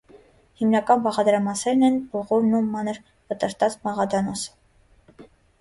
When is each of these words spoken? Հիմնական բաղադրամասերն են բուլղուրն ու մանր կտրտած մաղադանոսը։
Հիմնական 0.61 1.03
բաղադրամասերն 1.07 1.85
են 1.89 1.99
բուլղուրն 2.15 2.57
ու 2.61 2.63
մանր 2.71 3.01
կտրտած 3.35 3.79
մաղադանոսը։ 3.87 5.29